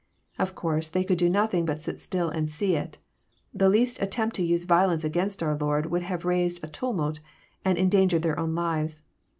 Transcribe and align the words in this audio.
Of 0.39 0.55
course 0.55 0.89
they 0.89 1.03
could 1.03 1.19
do 1.19 1.29
nothing 1.29 1.63
but 1.63 1.83
sit 1.83 2.01
still 2.01 2.29
and 2.29 2.49
see 2.49 2.75
it. 2.75 2.97
The 3.53 3.69
least 3.69 4.01
attempt 4.01 4.35
to 4.37 4.43
use 4.43 4.63
violence 4.63 5.03
against 5.03 5.43
our 5.43 5.55
Lord 5.55 5.85
would 5.91 6.01
have 6.01 6.25
raised 6.25 6.63
a 6.63 6.67
tumult, 6.67 7.19
and 7.63 7.77
endangered 7.77 8.23
their 8.23 8.39
own 8.39 8.55
lives. 8.55 9.03